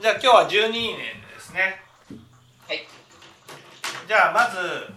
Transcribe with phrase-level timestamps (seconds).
[0.00, 0.98] じゃあ今日は12年
[1.34, 1.80] ですね。
[2.68, 2.86] はい。
[4.06, 4.92] じゃあまず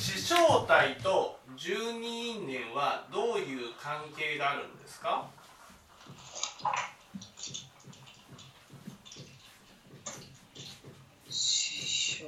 [0.00, 5.26] 師匠体と十二因縁はどういう関係があるんですか？
[11.28, 12.26] 師匠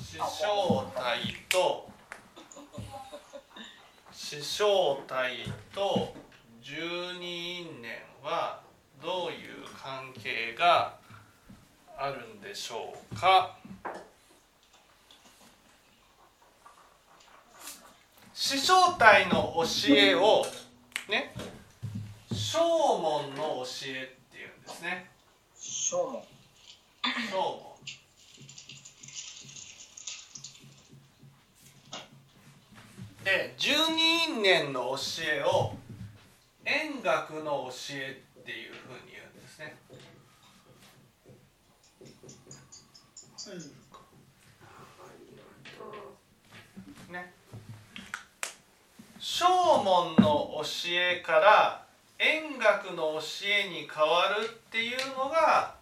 [0.00, 1.88] 師匠体と。
[4.12, 5.36] 師匠体
[5.72, 6.12] と
[6.60, 6.74] 十
[7.20, 8.60] 二因縁は
[9.02, 10.96] どういう関係が
[11.96, 13.56] あるんでしょうか？
[18.34, 20.44] 師匠体の教えを
[21.08, 21.34] ね
[22.32, 22.58] 正
[22.98, 25.10] 門の教えっていうんですね。
[25.54, 26.22] 正門。
[27.30, 27.76] 正門。
[33.24, 35.74] で十二因縁の教えを
[36.64, 39.74] 円学の教えっていうふうに言うんですね。
[47.10, 47.34] ね。
[49.18, 49.44] 正
[49.82, 51.86] 門の教えから
[52.20, 55.74] 円学の教えに変わるっていうのが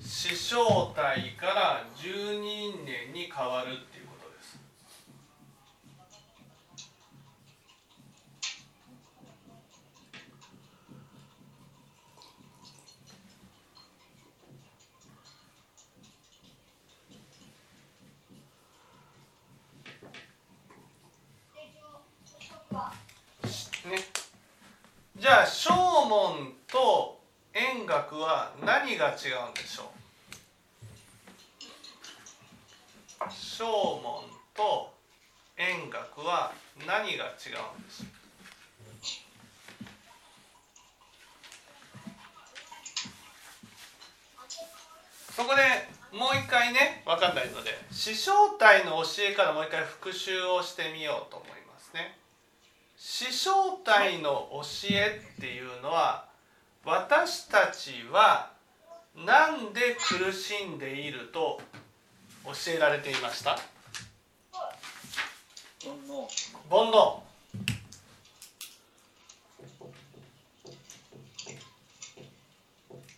[0.00, 3.97] 師匠体から十二因縁に変わるっていう
[25.28, 25.70] じゃあ正
[26.08, 27.20] 門と
[27.52, 29.82] 円学は何が違うんでしょ
[33.20, 33.30] う？
[33.30, 34.24] 正門
[34.56, 34.94] と
[35.58, 36.54] 円学は
[36.86, 37.36] 何が違うんで
[37.90, 38.04] しょ
[45.28, 45.34] う？
[45.36, 45.60] そこで
[46.18, 52.17] もう一回ね分かんないので師匠体の教えからもう一回復習をしてみようと思いますね。
[53.10, 54.60] 師匠体の教
[54.90, 56.26] えっていうのは
[56.84, 58.50] 私たちは
[59.16, 61.58] 何で苦しんでいると
[62.44, 63.58] 教えられていました？
[65.82, 66.28] 煩悩。
[66.68, 67.20] 煩悩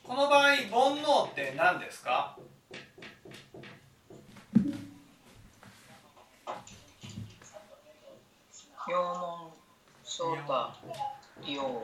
[0.04, 0.62] この場合煩
[1.02, 2.38] 悩って何ですか？
[8.88, 9.59] 病
[10.20, 10.70] 門翔太
[11.46, 11.80] 利用うん。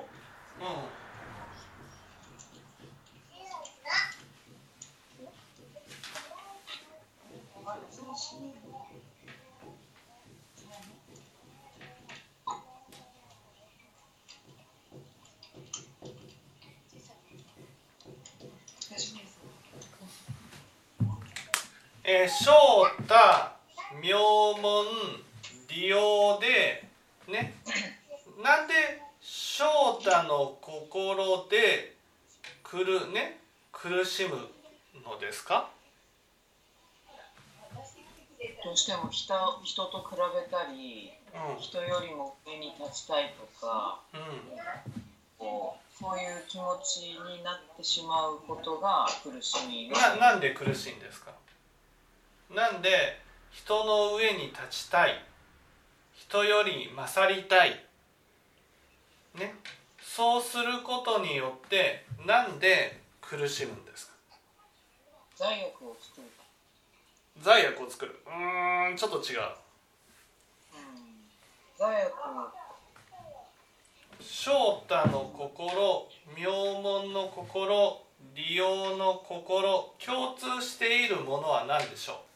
[22.08, 23.14] えー、翔太
[24.00, 24.12] 名
[24.60, 24.84] 門
[25.68, 26.84] 利用で
[27.26, 27.54] ね。
[28.42, 28.74] なんで
[29.20, 29.64] 翔
[29.98, 31.96] 太の心で
[32.62, 33.38] くるね
[33.72, 34.36] 苦しむ
[35.04, 35.70] のですか？
[38.64, 41.60] どうしても人人と比べたりうん。
[41.60, 44.20] 人よりも上に立ちたいとかうん。
[45.38, 46.98] こうそういう気持ち
[47.36, 51.32] になってしまうことが苦しみのななんで苦しいんですか？
[52.54, 53.18] なんで
[53.50, 55.22] 人の上に立ちたい
[56.14, 57.85] 人より勝りたい
[59.36, 59.54] ね。
[60.00, 64.14] そうすることによってなんで苦しむんですか？
[65.36, 66.26] 罪悪を作る。
[67.42, 68.20] 罪悪を作る。
[68.26, 69.40] うーんちょっと違う。
[69.40, 69.42] う
[70.76, 71.28] ん。
[71.76, 72.12] 罪悪
[74.20, 76.46] 翔太の心名
[76.82, 78.00] 門の心
[78.34, 82.22] 利用の心共通しているものは何でしょ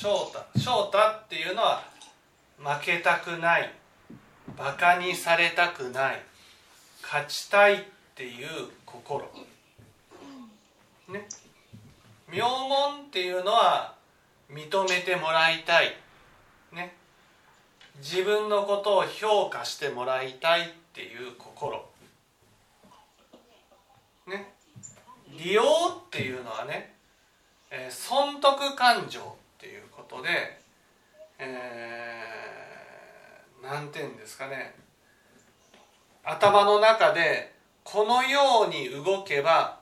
[0.00, 1.84] 翔太翔太っていうのは
[2.56, 3.70] 負けたくない
[4.56, 6.22] バカにされたくない
[7.02, 7.78] 勝ちたいっ
[8.14, 8.46] ていう
[8.86, 9.28] 心。
[11.06, 11.28] ね。
[12.32, 13.94] 名門っていうのは
[14.50, 15.94] 認めてもらいたい。
[16.72, 16.96] ね。
[17.98, 20.64] 自分のことを評価してもらいたいっ
[20.94, 21.84] ていう心。
[24.26, 24.54] ね。
[25.38, 26.94] 利用っていうのはね、
[27.90, 29.39] 損得感情。
[30.10, 30.58] ことで
[31.38, 34.74] えー、なんて言うんですかね。
[36.22, 39.80] 頭の中でこのように動けば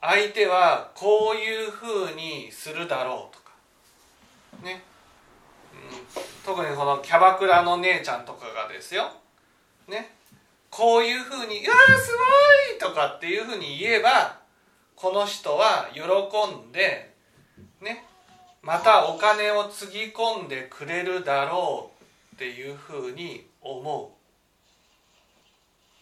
[0.00, 3.50] 相手はこういうふうにするだろうとか。
[4.62, 4.84] ね、
[5.72, 9.10] うん、特にこのキャバクラの姉ちゃんとかがですよ。
[9.88, 10.14] ね。
[10.70, 12.22] こういうふうに「いやーすご
[12.76, 14.38] い!」とかっていうふうに言えば
[14.94, 16.02] この人は喜
[16.52, 17.12] んで
[17.80, 18.04] ね。
[18.66, 21.92] またお金をつぎ込んでくれるだろ
[22.32, 24.10] うっていうふうに思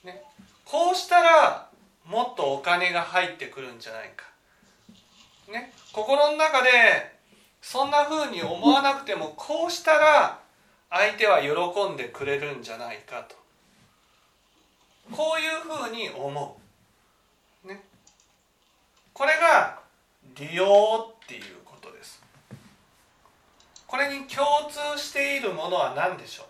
[0.03, 0.23] う、ね、
[0.65, 1.69] こうしたら
[2.07, 4.25] もっとお金が入ってくるんじゃないか、
[5.53, 6.71] ね、心の中で
[7.61, 10.39] そんなふうに思わなくてもこうしたら
[10.89, 13.37] 相手は喜んでくれるんじゃないかと。
[15.13, 16.57] こういうふうに思
[17.63, 17.83] う、ね、
[19.13, 19.81] これが
[20.39, 21.54] 利用っていう。
[23.87, 26.47] これに共通しているものは何でしょう？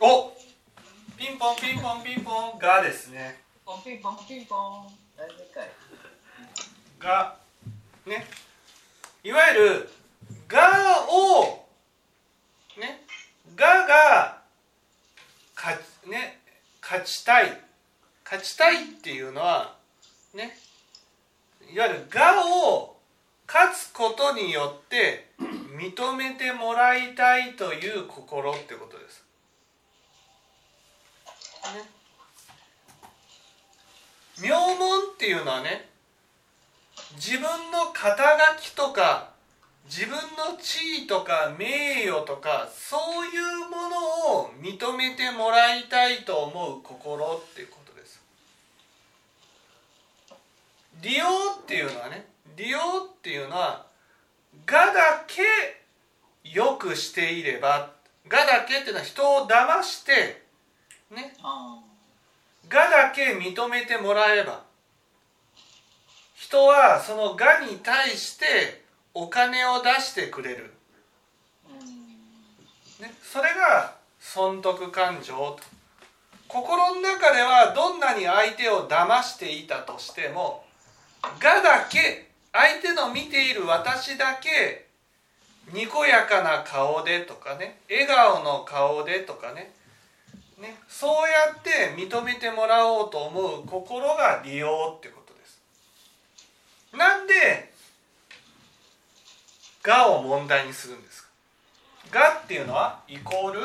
[0.00, 0.32] お
[1.18, 3.42] ピンポンピンポンピンポンがですね。
[3.84, 4.86] ピンポンピンポン
[7.00, 7.36] が
[8.06, 8.24] ね。
[9.24, 9.90] いわゆる
[10.46, 11.66] 「が」を
[12.78, 13.04] ね
[13.56, 14.42] 「が」が
[15.54, 15.72] か
[16.06, 16.40] ね
[16.80, 17.60] 勝ちたい
[18.24, 19.76] 勝ちたいっていうのは
[20.34, 20.56] ね
[21.72, 22.96] いわゆる「が」を
[23.46, 29.24] 勝つことによって認めてもらいたいという心ってことです。
[31.74, 31.90] ね、
[34.38, 35.88] 名門っていうのはね
[37.14, 39.32] 自分の肩書きとか
[39.88, 48.20] 自分の地位とか名誉とかそういうものを認めてもらいたいと思う心っていうことです。
[51.00, 51.24] 利用
[51.62, 52.26] っていうのはね
[52.56, 52.82] 利用っ
[53.22, 53.86] ていうのは
[54.66, 55.42] がだけ
[56.44, 57.92] よくしていれば
[58.28, 60.42] がだけっていうのは人を騙して
[61.14, 61.34] ね
[62.68, 64.62] がだけ認めてもらえば
[66.34, 68.87] 人はそのがに対して
[69.20, 70.72] お金を出してくれる、
[73.00, 75.58] ね、それが損得感情と。
[76.46, 80.64] 心の中ではどんなに相手を騙していたとしても
[81.40, 84.86] がだけ相手の見ている私だけ
[85.76, 89.72] にこやかな顔でとかね笑顔の顔でとかね
[90.60, 95.60] ねそうやって認めてもらおうと思う心が利用ってことです。
[96.96, 97.67] なんで
[99.88, 101.28] 「が」を問題にするんですか
[102.12, 103.60] 「が」っていうのはイコール？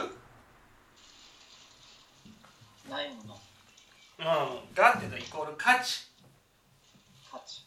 [2.89, 3.39] ないもの。
[4.19, 4.25] うん
[4.73, 6.07] 「が」っていうのはイコール価値。
[7.29, 7.65] 価値。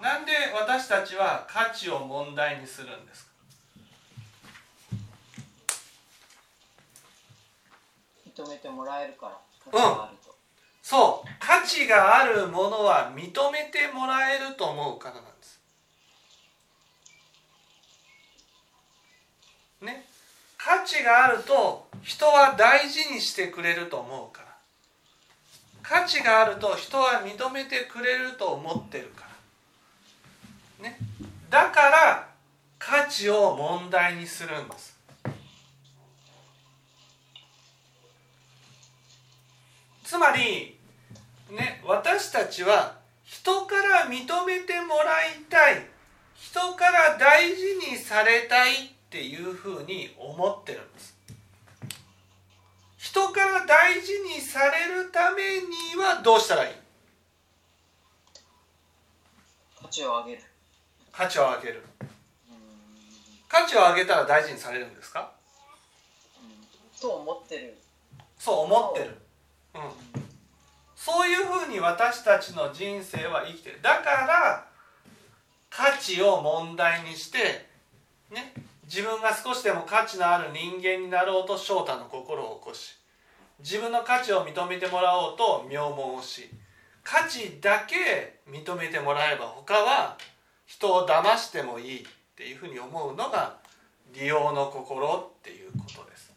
[0.00, 3.30] なんで私たちは価値を問題にするんですか？
[8.34, 10.34] 認めてもらえるから価値があると、
[10.82, 11.28] そう。
[11.38, 15.59] 価値があるものは認めてもらえると思うからなんです
[19.80, 20.04] ね。
[20.58, 24.50] 価値があると人は大事にしてくれると思うから。
[25.82, 29.26] 価値があると人は認めてくれると思ってるか
[30.82, 30.90] ら。
[30.90, 30.98] ね。
[31.48, 32.28] だから
[32.78, 34.98] 価値を問題にするんです。
[40.04, 40.76] つまり
[41.50, 45.86] ね私たちは人から認めてもらいたい。
[46.34, 48.99] 人から大事にされたい。
[49.10, 51.16] っていうふうに思ってるんです。
[52.96, 56.74] 人から大事にされるためにはどうしたらいい？
[59.82, 60.42] 価値を上げる。
[61.10, 61.82] 価値を上げる。
[62.00, 62.08] うん。
[63.48, 65.32] 価値を上げたら大事にされるんですか？
[66.40, 67.00] うん。
[67.00, 67.76] と思ってる。
[68.38, 69.18] そう思ってる、
[69.74, 69.80] うん、
[70.96, 73.82] そういうふうに私たちの人生は生きてる。
[73.82, 74.66] だから
[75.68, 77.66] 価値を問題にして
[78.30, 78.54] ね
[78.92, 82.96] 自分が少しでも価値のある人間になろうと翔太の心を起こし
[83.60, 86.50] 自分の価値を認めてもらおうと名門をし
[87.04, 90.18] 価値だけ認めてもらえば他は
[90.66, 92.04] 人を騙してもいいっ
[92.34, 93.58] ていうふうに思うのが
[94.12, 96.34] 利用の心っていうことです。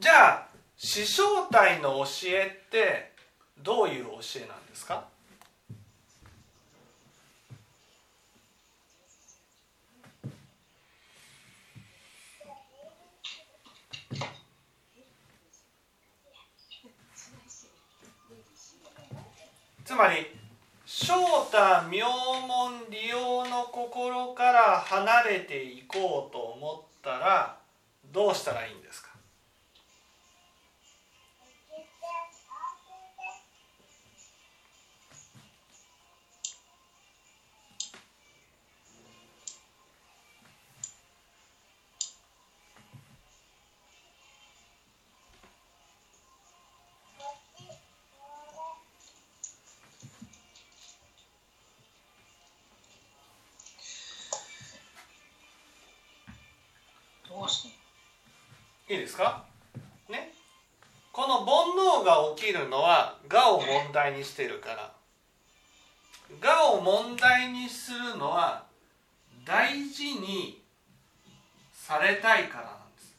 [0.00, 0.46] じゃあ
[0.76, 3.12] 師匠体の教えって
[3.58, 5.11] どういう教えなんですか？
[19.92, 20.26] つまり
[20.86, 21.12] 正
[21.50, 21.58] 太
[21.90, 22.00] 名
[22.48, 27.58] 門利用の心から離れていこうと思ったら
[28.10, 29.11] どうしたらいいんですか？
[59.12, 59.44] ですか？
[60.08, 60.32] ね？
[61.12, 61.46] この煩
[62.00, 64.90] 悩が起きるのは我を問題にしてるから。
[66.42, 68.64] 我を問題にするのは
[69.44, 70.62] 大事に
[71.74, 73.14] されたいからなんです。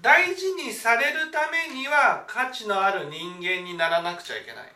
[0.00, 4.72] 大事にされるためには価値のある人間にならなくちゃいけない。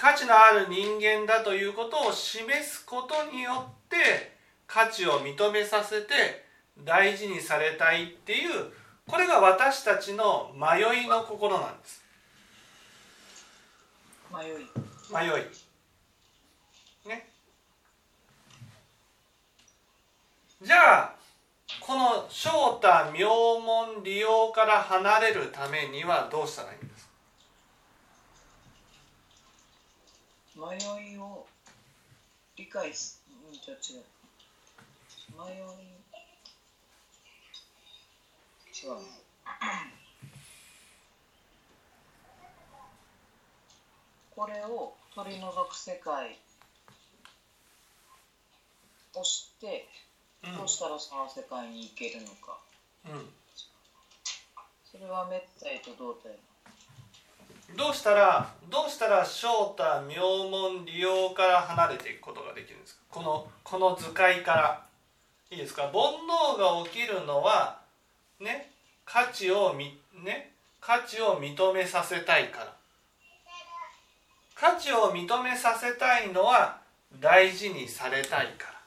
[0.00, 4.32] 価値のある人間だということを示すことによって
[4.66, 6.46] 価値を認めさせて
[6.82, 8.72] 大事にされたいっていう
[9.06, 12.02] これが私たちの迷いの心なんです。
[14.32, 14.52] 迷い。
[15.12, 15.44] 迷い。
[17.06, 17.28] ね。
[20.62, 21.14] じゃあ
[21.78, 22.48] この正
[22.80, 27.10] 太名門利用から離れるためにはどうしたらいいんですか
[30.60, 30.76] 迷
[31.14, 31.46] いを
[32.54, 34.04] 理解すうんじゃ違う。
[35.48, 35.60] 迷い
[38.84, 38.90] 違う。
[38.90, 38.96] な
[44.36, 46.38] これを取り除く世界
[49.14, 49.88] を知って
[50.42, 52.58] どうしたらその世界に行けるのか。
[53.06, 53.28] うん、うん
[54.90, 56.36] それは滅体と同体
[57.76, 60.16] どうしたらどうしたら正太名
[60.50, 63.00] 門利用から離れていくことができるんですか？
[63.10, 64.86] このこの図解から。
[65.50, 65.82] いいですか？
[65.82, 67.80] 煩悩が起きるのは
[68.38, 68.70] ね
[69.04, 72.72] 価値をみね価値を認めさせたいから。
[74.54, 76.78] 価値を認めさせたいのは
[77.18, 78.79] 大事にされたいから。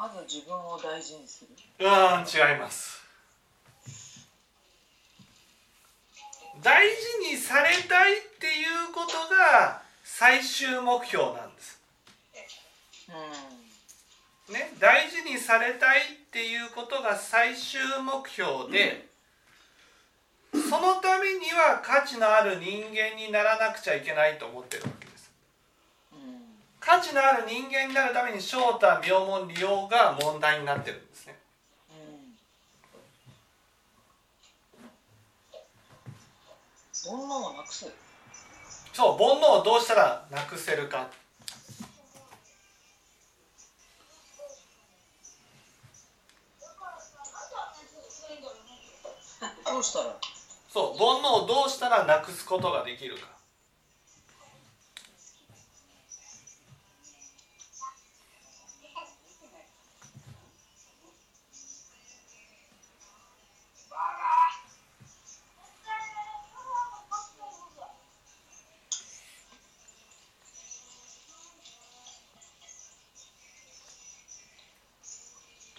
[0.00, 1.50] まず自分を大事にする。
[1.78, 3.04] うーん違います。
[6.62, 11.82] 大事にされたいっていうことが最終目標なんです。
[14.48, 14.54] うん。
[14.54, 16.02] ね大事にされたいっ
[16.32, 19.06] ていうことが最終目標で
[20.52, 24.84] そのためには価値のある人間にならなくちゃいけないと思ってる
[26.80, 31.38] 価値のある人間になるために正太名門利用が問題になってるんですね。
[37.04, 37.86] 煩悩をなくす
[38.92, 41.08] そう煩悩をどうしたらなくせるか。
[49.64, 50.16] どうしたら？
[50.68, 53.39] そう煩悩をどうしたらなくすことができるか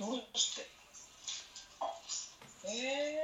[0.01, 0.67] どうして？
[2.65, 3.21] ええ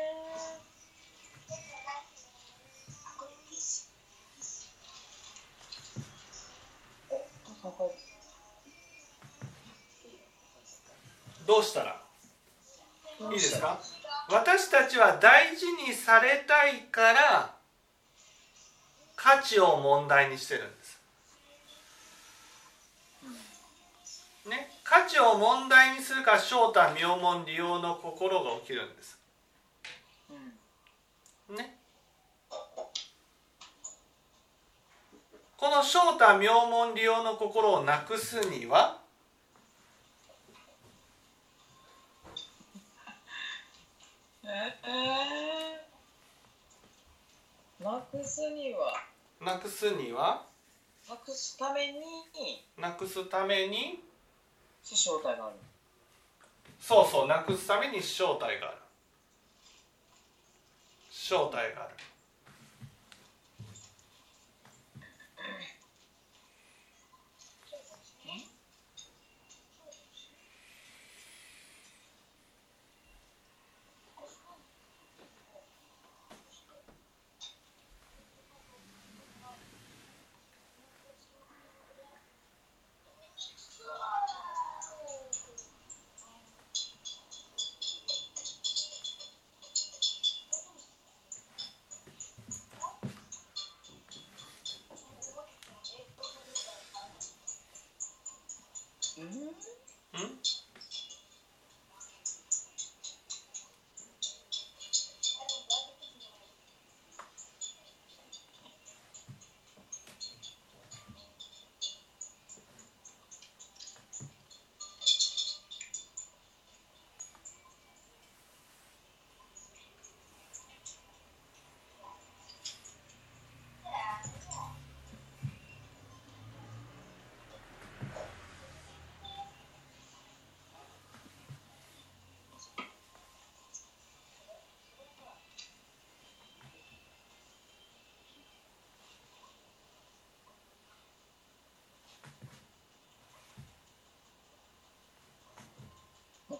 [11.47, 11.99] どうしたら？
[13.21, 13.79] ー、いいですか
[14.29, 17.55] 私たちは大事にされたいから
[19.15, 20.99] 価値を問題にしてるんです。
[24.45, 29.19] ね、価値を問題にするから正太名門利用の心が起きるんです。
[31.49, 31.75] うんね。
[35.57, 39.01] この正太名門利用の心をなくすには
[44.45, 45.83] ええ
[47.83, 48.93] なくすには
[49.41, 50.45] なくすには
[51.09, 51.99] なくすために
[52.79, 54.07] なくすために
[54.87, 55.55] 師匠体がある。
[56.79, 58.77] そうそうなくすために正体がある。
[61.11, 61.95] 正体がある。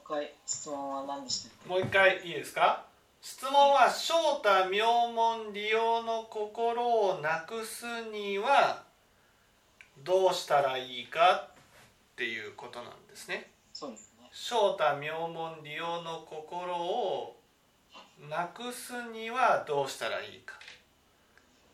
[0.08, 2.86] 回質問は何でしたもう一回いいですか？
[3.22, 4.82] 質問は正太名
[5.14, 8.84] 門利用の心をなくすには
[10.04, 13.50] どうしたらいいかっていうことなんですね。
[13.74, 14.30] そうですね。
[14.32, 17.36] 正太名門利用の心を
[18.30, 20.56] なくすにはどうしたらいいか。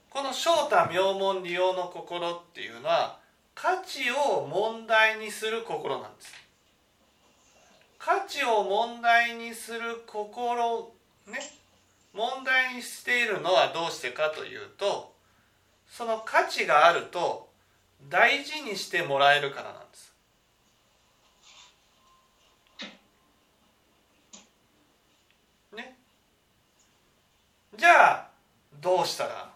[0.09, 3.19] この正太名門利用の心っていうのは
[3.53, 6.33] 価値を問題にする心なんです
[8.05, 10.91] 価値を問題にする心
[11.25, 11.39] ね
[12.13, 15.13] 問題にしているのはどうしてかというと
[15.89, 17.47] その価値があると
[18.09, 20.13] 大事にしてもらえるからなんです。
[25.73, 25.95] ね。
[27.77, 28.27] じゃあ
[28.81, 29.49] どうしたら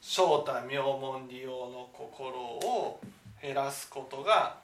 [0.00, 3.00] 正太名門利用の心を
[3.42, 4.61] 減らすことが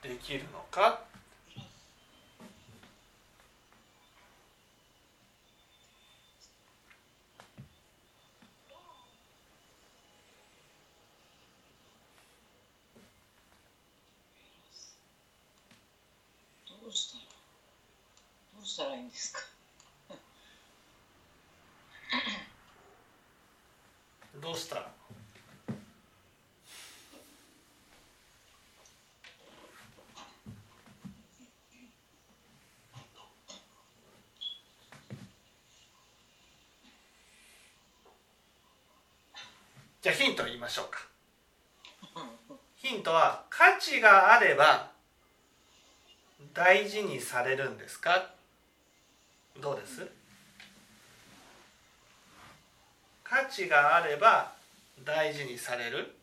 [0.00, 1.00] できるのか？
[16.68, 17.24] どうしたら
[18.56, 19.40] どうしたらいいんですか？
[24.40, 24.76] どうした？
[24.76, 24.92] ら
[40.08, 41.00] じゃあヒント言いましょうか。
[42.76, 44.88] ヒントは価値があれば
[46.54, 48.30] 大事にされるんですか？
[49.60, 50.08] どうです？
[53.22, 54.52] 価値があれば
[55.04, 56.14] 大事にされる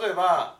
[0.00, 0.56] 例えば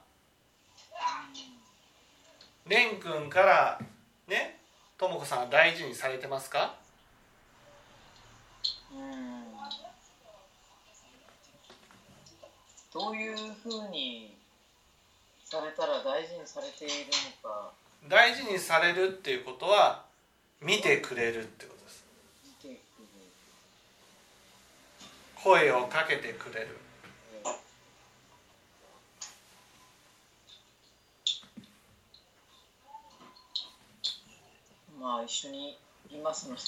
[2.68, 3.80] 蓮くんから
[4.28, 4.60] ね
[4.96, 6.76] とも子さんは大事にされてますか？
[8.92, 9.44] うーん。
[12.92, 14.36] どういうふうに
[15.44, 16.94] されたら大事にされている
[17.42, 17.72] のか。
[18.08, 20.04] 大事にされるっていうことは
[20.62, 22.04] 見てくれるってことです。
[25.42, 26.78] 声をかけてくれる
[35.04, 35.76] まあ一緒に
[36.10, 36.62] いますので。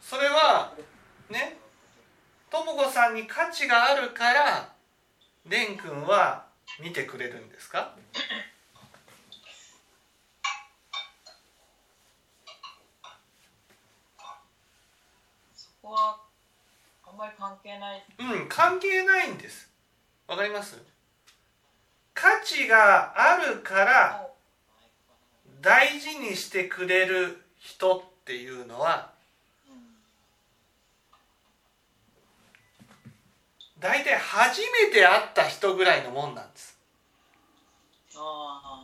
[0.00, 0.72] それは
[1.28, 1.56] ね
[2.48, 4.68] とも子さんに価値があるから
[5.44, 6.44] 蓮くんは
[6.80, 7.96] 見てくれるんですか？
[15.52, 16.20] そこは
[17.08, 18.04] あんまり関係ない。
[18.20, 19.68] うん関係ないんです。
[20.28, 20.80] わかります？
[22.14, 24.28] 価値があるから
[25.60, 29.10] 大事にしてくれる人っていうのは
[33.78, 36.78] 大体初めて会った人ぐらいのもんなんです。
[38.14, 38.82] あ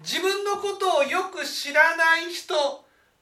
[0.00, 2.54] 自分のことをよく知らない人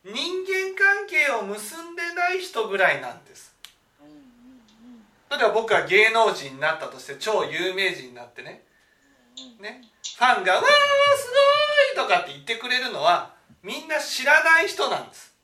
[0.04, 3.52] 人間関係を結んでない人ぐらいなんです。
[5.28, 8.65] 例えば僕が芸能人になったとして超有名人になってねうん
[9.60, 9.82] ね、
[10.16, 10.62] ファンが「わあ
[11.16, 11.28] す
[11.96, 15.34] ごい!」とかって言ってくれるのはみんな知らない人なんです。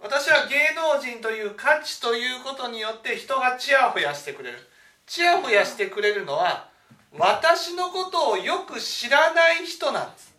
[0.00, 4.70] 私は芸能人という価値ということによって人がチヤホヤしてくれる
[5.06, 6.68] チヤホヤしてくれるのは
[7.16, 10.34] 私のことをよく知らない人なんです。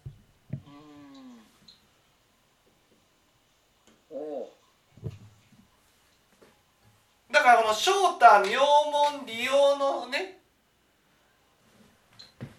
[7.32, 10.40] だからこの翔太名門利用のね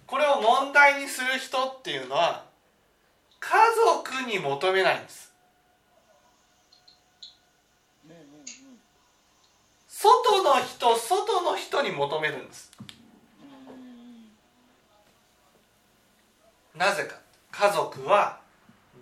[0.06, 2.44] これを問題にする人っていうのは
[3.40, 3.50] 家
[3.84, 5.32] 族に求めないんです。
[9.88, 12.70] 外の人外の人に求めるんです。
[16.74, 17.26] なぜか。
[17.58, 18.38] 家族は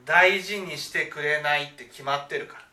[0.06, 2.64] 大事にしてくれないって決まってるから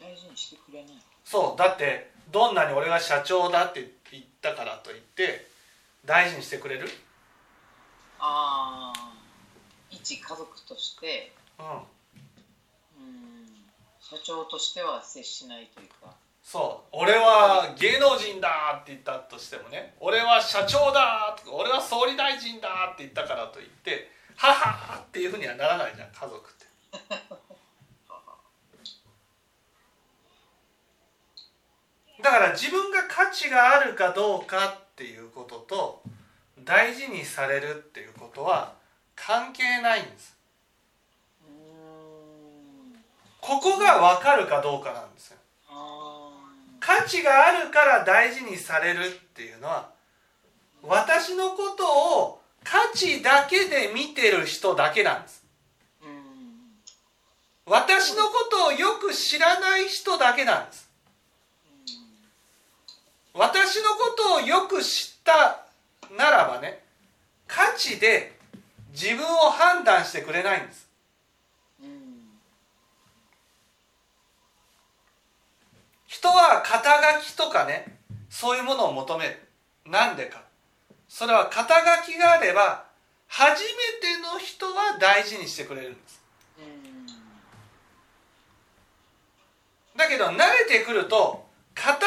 [0.00, 0.92] 大事にしてくれない
[1.30, 5.46] そうだってどんなに俺が社長だって言ったからといって
[6.04, 6.88] 大事にしてくれる？
[8.18, 9.12] ああ
[9.90, 11.66] 一家族としてうん。
[11.66, 11.80] うん
[14.00, 16.14] 社長としては接しないというか。
[16.42, 26.66] そう俺は芸能人だって言ったとしてもね俺は社長だとか俺は総理大臣だって言ったからといってははっていうふうにはならないじゃん家族って
[32.22, 36.02] だから自分が価値があるかどうかっていうことと
[36.64, 38.74] 大事にされるっていうことは
[39.14, 40.36] 関係ないんです。
[43.40, 45.38] ここが分かるかどうかなんですよ。
[45.70, 46.30] あ
[46.80, 49.90] 価値があるから大事にされるっていうのは
[50.82, 55.44] 私のことを価値だけで見てる人だけなんです。
[57.64, 60.87] 私のことをよく知らない人だけなんです
[63.38, 65.62] 私のことをよく知った
[66.16, 66.82] ならばね
[67.46, 68.36] 価値で
[68.90, 70.88] 自分を判断してくれないんです。
[76.08, 77.98] 人は肩書きとかね
[78.28, 79.38] そういうものを求める。
[79.86, 80.42] なんでか。
[81.08, 82.86] それは肩書きがあれば
[83.28, 83.68] 初め
[84.00, 86.20] ての人は大事にしてくれるんです。
[86.58, 87.06] うん。
[89.96, 91.47] だけど慣れてくると
[91.80, 92.00] 肩書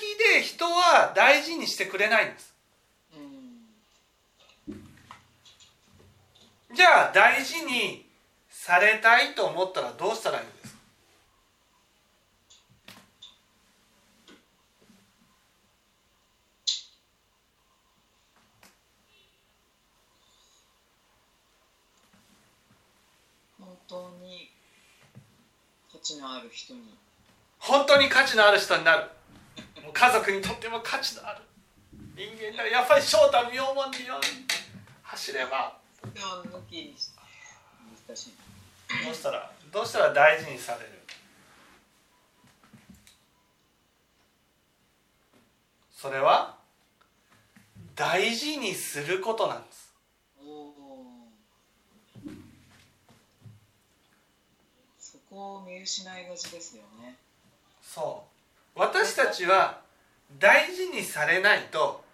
[0.00, 2.54] きで人は大事にしてくれないんです。
[4.68, 4.88] うん。
[6.74, 8.06] じゃあ大事に
[8.48, 10.78] されたいと思ったらどうしたらいいんですか？
[23.60, 24.50] 本当に
[25.92, 26.80] 価値のある人に。
[27.58, 29.10] 本当に価値のある人になる
[29.98, 31.40] 家族にとっても価値のある。
[32.14, 34.46] 人間だやっぱり正太妙門にように
[35.02, 35.76] 走れば。
[36.04, 36.10] ど
[39.10, 40.86] うしたらどうしたら大事にされる？
[45.92, 46.56] それは
[47.96, 49.92] 大事にすることなんです。
[50.40, 50.74] おお
[55.00, 57.16] そこを見失いがちですよね。
[57.82, 58.24] そ
[58.76, 58.78] う。
[58.78, 59.80] 私たちは
[60.36, 62.04] 大事にされないと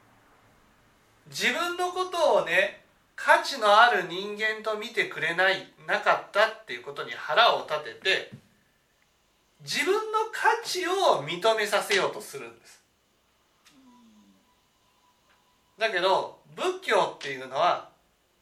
[1.29, 2.85] 自分のことをね
[3.17, 8.31] 価値のある人間と見てくれないなかったっていうことに腹を立てて
[9.63, 10.01] 自分の
[10.33, 12.83] 価値を認めさせようとするんです。
[15.79, 17.89] だけど仏教っていうのは、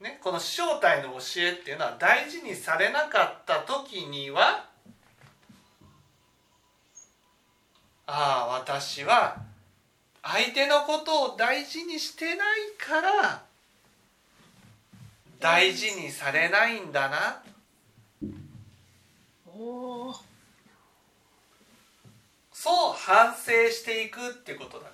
[0.00, 4.66] ね、この正体の教えっていうのは大事にされなかった時には
[8.06, 9.51] ああ私は
[10.22, 13.42] 相手のことを大事にしてないから
[15.40, 17.42] 大事にされないんだな。
[22.52, 24.84] そう反省していくってことな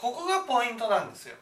[0.00, 1.34] ここがポイントなんですよ。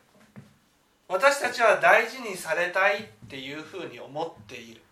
[1.07, 4.83] 私たちは大事にされたいっていうふうに思っている。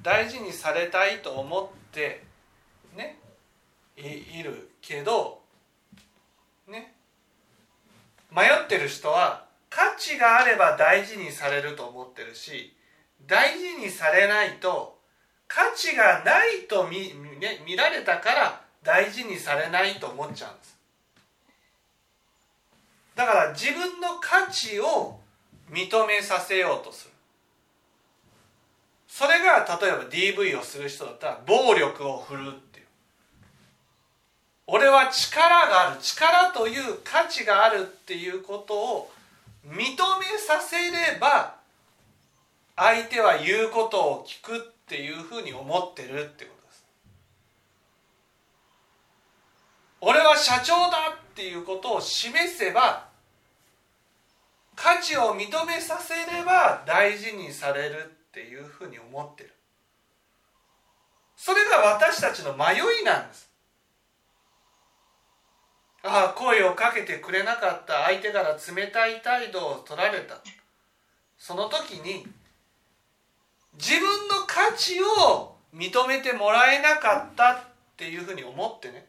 [0.00, 2.24] 大事にされたいと思って
[2.96, 3.18] ね
[3.96, 5.42] いるけど
[6.66, 6.94] ね
[8.32, 12.74] 迷ってる人は価値があれば大事にされると思ってるし
[13.26, 14.98] 大事にされないと
[15.46, 20.79] 価値がないと見,、ね、見られたから大事にされないと思っちゃうんです。
[23.20, 25.20] だから自分の価値を
[25.70, 27.10] 認めさせようとする。
[29.06, 32.86] それが例えば DV をする人だったら暴力を振るうっていう。
[34.68, 39.12] 俺は力がある力という価値があるっていうことを
[39.68, 41.56] 認めさせれば
[42.74, 46.84] 相手は言うことを聞くっていうふうに思ってるってことです。
[50.00, 53.09] 俺は社長だっていうことを示せば
[54.82, 59.52] 価値を認めさせれば大事にされるっていうふうに思ってる。
[61.36, 63.50] それが私たちの迷いなんです。
[66.02, 68.04] ああ声をかけてくれなかった。
[68.04, 70.38] 相手から冷たい態度を取られた。
[71.36, 72.26] その時に
[73.74, 77.58] 自分の価値を認めてもらえなかったっ
[77.98, 79.06] ていうふうに思ってね。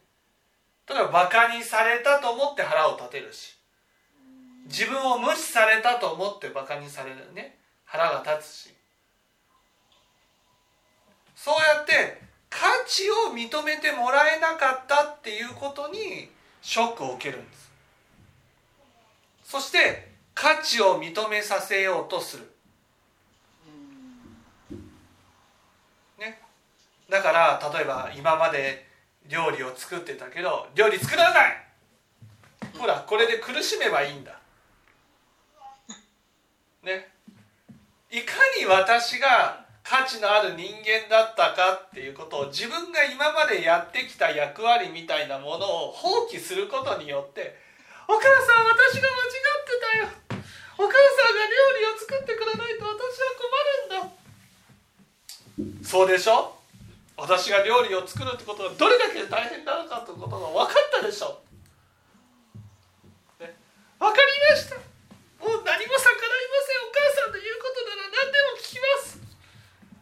[0.86, 3.61] 例えばバカにされたと思って腹を立てるし。
[4.66, 7.58] 自分を無視されたと思ってバカにされるね。
[7.84, 8.74] 腹が立つし。
[11.34, 17.70] そうやって価値を認めてもらえなかったっていうことにショックを受けるんです。
[19.44, 22.50] そして価値を認めさせようとする。
[26.18, 26.40] ね。
[27.10, 28.86] だから例えば今まで
[29.28, 31.62] 料理を作ってたけど料理作らない。
[32.78, 34.38] ほらこれで苦しめばいいんだ
[36.82, 37.08] ね
[38.12, 47.56] いかに私が価値のある人間だったかっていうことを自分が今までやってきた役割みたいなものを放棄することによって
[48.06, 48.28] 「お母さ
[48.62, 50.08] ん私が間違ってたよ」
[50.76, 53.32] 「お母さんが料理を作ってくれないと私は
[53.88, 54.04] 困
[55.64, 56.54] るんだ」そうでしょ？
[57.16, 61.40] 私が料理を作るってことがどれだけ大変なのかということが分かったでしょ、
[63.40, 63.54] ね、
[63.98, 64.91] 分かりました。
[65.42, 66.86] もう何も逆らいません。
[66.86, 69.18] お母さんの言うことなら何でも聞きます。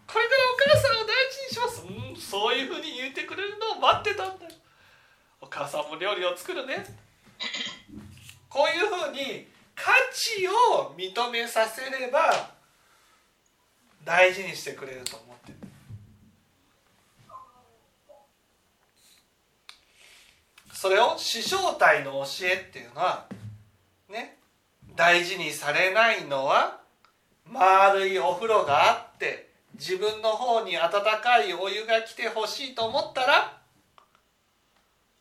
[0.04, 1.80] これからお母さんを大事にします。
[1.80, 4.52] うんそういうふうに言ってくれるのを待ってたんだよ。
[5.40, 6.84] お母さんも料理を作るね。
[8.50, 12.50] こういうふうに価値を認めさせれば
[14.04, 15.58] 大事にしてくれると思ってる。
[20.74, 23.26] それを師匠体の教えっていうのは
[24.08, 24.39] ね
[25.00, 26.78] 大事にされないのは
[27.50, 30.90] 丸いお風呂があって自分の方に温
[31.22, 33.62] かいお湯が来てほしいと思ったら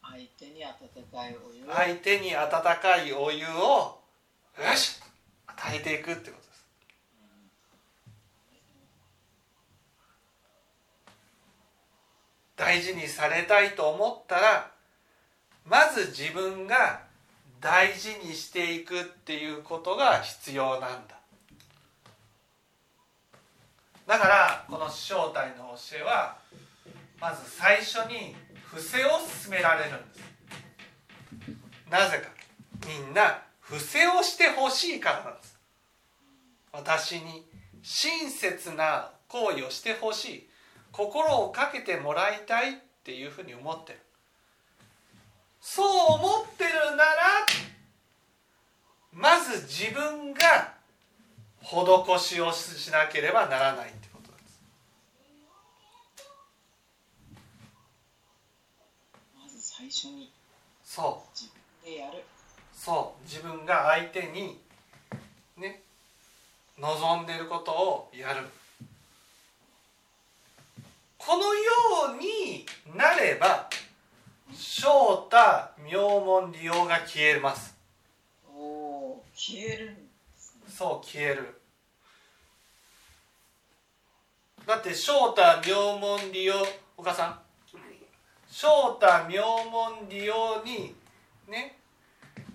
[0.01, 0.73] 相手に温
[1.09, 1.63] かいお湯。
[1.63, 4.99] を相手に温かいお湯をよし
[5.47, 6.65] 与えていくってことです。
[12.57, 14.71] 大事にされたいと思ったら
[15.65, 17.07] まず自分が
[17.60, 21.19] 大事にしていくっていうことが必要なんだ。
[24.08, 26.38] だからこの正体の教えは
[27.22, 29.10] まず最初に伏せを
[29.41, 31.91] 進められるんです。
[31.91, 32.30] なぜか。
[32.88, 35.60] みんな伏せをしてほしいからなんです。
[36.72, 37.45] 私に
[37.84, 40.50] 親切な行為をしてほしい。
[40.91, 44.00] 心をかけてもらいたいっていうふうに思ってる。
[45.62, 47.13] そう思ってるなら
[49.12, 50.74] まず自分が
[51.62, 54.62] 施しをしなければならないってことなんです。
[59.36, 60.32] まず最初に
[60.84, 61.30] そう。
[61.36, 61.52] 自
[61.84, 62.24] 分でやる
[62.74, 64.58] そう自分が相手に
[65.58, 65.82] ね
[66.80, 68.48] 望んでいることをやる。
[71.17, 71.62] このよ
[72.15, 73.69] うになれば
[74.60, 75.38] 正太
[75.89, 77.78] 妙門利用が消えます。
[78.54, 80.02] おお消えるんで
[80.36, 80.63] すね。
[80.67, 81.62] そう消える。
[84.67, 86.56] だって正太妙門利用
[86.98, 87.39] お母さん。
[88.50, 88.67] 正
[89.00, 90.93] 太妙門利用に
[91.48, 91.78] ね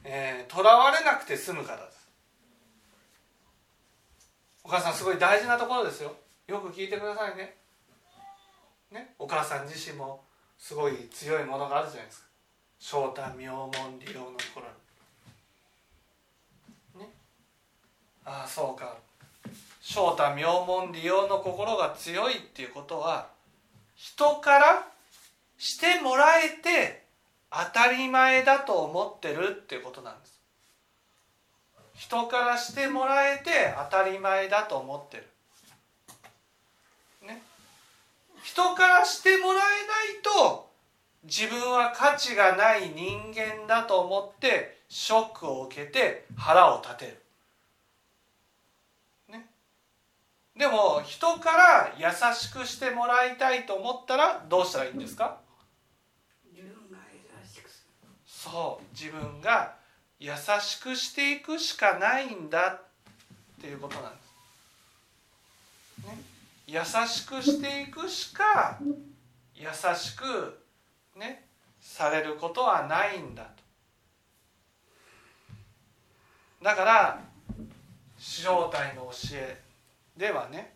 [0.04, 2.06] えー、らわれなくて済むからです。
[4.62, 6.14] お母さんすごい大事なところですよ。
[6.48, 7.56] よく聞いてくださいね。
[8.90, 10.22] ねお母さん自身も
[10.58, 12.26] すごい強いものがあるじゃないですか。
[12.78, 14.66] 正太妙門利用のところ
[17.00, 17.06] に。
[17.06, 17.12] ね。
[18.24, 18.96] ああそうか。
[19.80, 23.28] 正太妙門利用の心が強いっていうことは
[23.94, 24.88] 人から
[25.58, 27.04] してもらえて
[27.50, 30.34] 当たり前だと思ってるっていうことなんです。
[31.94, 35.26] 人からしてもらえて当たり前だと思ってる
[37.22, 37.40] ね
[38.44, 40.70] 人からしてもらえないと
[41.24, 47.22] 自分は価値がない人間だと思ってショックを受けて腹を立てる。
[49.32, 49.46] ね。
[50.54, 55.38] でも人から優しくしてもらいたいと思ったらどうしたらいいんですか？
[56.52, 58.08] 自分が優しくする。
[58.26, 58.84] そう。
[58.94, 59.74] 自分が
[60.20, 62.82] 優しくしていくしかないんだっ
[63.58, 64.18] ていうことなんで
[66.02, 66.06] す。
[66.06, 66.18] ね、
[66.66, 68.78] 優しくしていくしか
[69.54, 70.60] 優しく
[71.16, 71.46] ね
[71.80, 73.62] されることはないんだと。
[76.62, 77.20] だから
[78.16, 79.60] 正体の教え
[80.16, 80.74] ではね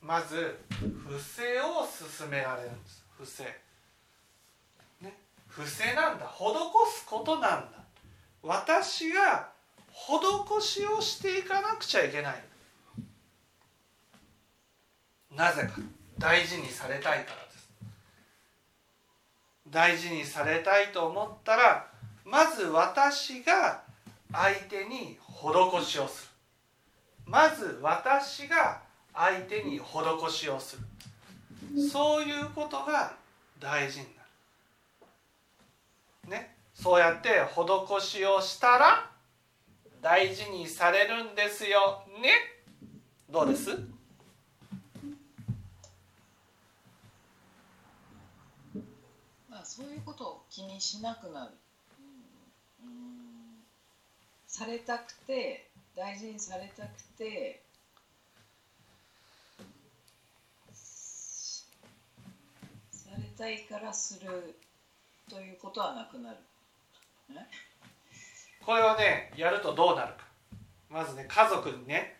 [0.00, 3.04] まず不正を進められるんです。
[3.18, 3.44] 不正。
[5.02, 5.16] ね。
[5.48, 6.26] 不正なんだ。
[6.26, 6.42] 施
[6.92, 7.78] すことなんだ。
[8.42, 9.50] 私が
[9.90, 12.47] 施しをしていかなくちゃいけない。
[15.38, 15.74] なぜか
[16.18, 17.70] 大事にされたいからです。
[19.70, 21.86] 大事にされたいと思ったら
[22.24, 23.82] まず私が
[24.32, 26.28] 相手に施しをする。
[27.24, 28.82] まず私が
[29.14, 30.82] 相手に施しをする。
[31.88, 33.14] そういうことが
[33.60, 34.10] 大事にな
[36.24, 36.30] る。
[36.30, 36.56] ね。
[36.74, 39.08] そうやって施しをしたら
[40.02, 42.32] 大事にされるんですよね。
[43.30, 43.70] どうです
[49.50, 51.50] まあそういうことを気にしなくなる、
[52.82, 52.88] うん。
[52.88, 52.92] うん、
[54.48, 57.62] されたくて大事にされたくて
[62.90, 64.56] されたいからする
[65.30, 66.36] ということはなくなる。
[68.66, 70.24] これをねやるとどうなるか。
[70.90, 72.16] まずね家族にね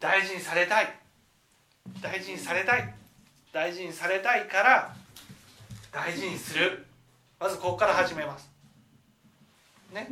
[0.00, 0.98] 大事にされたい。
[2.02, 2.92] 大事にされたい。
[3.52, 4.96] 大事にされたいから
[5.92, 6.84] 大事にする。
[7.38, 8.50] まずここから始めます。
[9.92, 10.08] ね。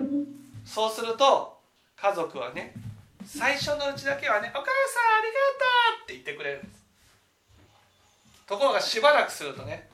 [0.65, 1.59] そうすると
[1.97, 2.75] 家族はね
[3.25, 5.65] 最初のうちだけはね「お母さんありがと
[6.01, 6.87] う!」って言ってくれるんです。
[8.47, 9.89] ところがしばらくするとね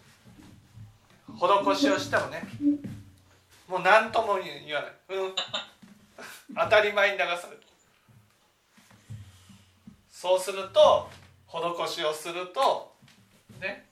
[1.29, 2.43] 施しをしてもね
[3.67, 5.35] もう何とも言わない、うん、
[6.55, 7.63] 当たり前に流される
[10.11, 11.09] そうすると
[11.49, 12.95] 施しをすると
[13.59, 13.87] ね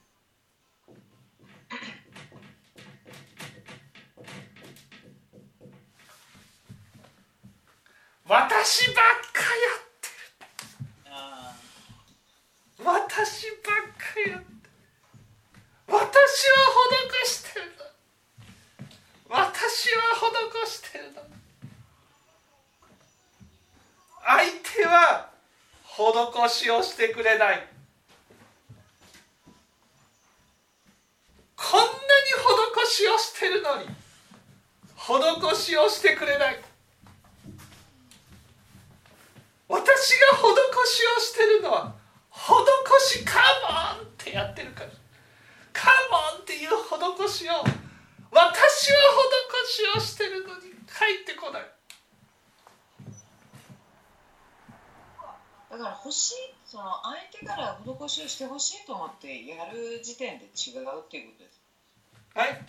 [8.31, 10.07] 私ばっかやって
[11.09, 11.19] る。
[12.79, 14.45] 私ばっかやってる。
[15.85, 16.55] 私は
[17.25, 17.65] 施してる
[19.27, 20.15] 私は
[20.63, 21.03] 施してる
[24.23, 25.29] 相手は
[25.83, 27.67] 施しをしてくれない。
[31.57, 31.91] こんなに
[32.87, 33.89] 施しをしてるのに
[34.95, 36.70] 施しをしてくれない。
[39.71, 40.43] 私が施
[40.85, 41.95] しをしてるのは
[42.29, 43.39] 施しカ
[43.97, 44.89] モンってやってるから。
[45.71, 47.63] カモンっていう施しを。
[48.31, 48.97] 私は
[49.95, 51.61] 施しをしてるのに帰ってこない。
[55.71, 61.61] だから欲しいその相手から施しをしてほしいと思ってやる時点で違うっていうことです。
[62.35, 62.61] はい。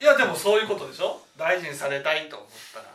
[0.00, 1.20] いやでもそういうことでしょ？
[1.36, 2.86] 大事にされたいと思ったら